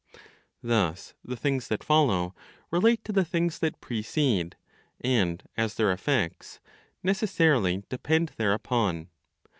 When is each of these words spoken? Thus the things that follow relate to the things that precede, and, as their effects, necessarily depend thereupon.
Thus 0.63 1.13
the 1.23 1.37
things 1.37 1.67
that 1.67 1.83
follow 1.83 2.33
relate 2.71 3.03
to 3.03 3.11
the 3.13 3.23
things 3.23 3.59
that 3.59 3.79
precede, 3.81 4.55
and, 4.99 5.43
as 5.55 5.75
their 5.75 5.91
effects, 5.91 6.59
necessarily 7.03 7.83
depend 7.87 8.29
thereupon. 8.35 9.09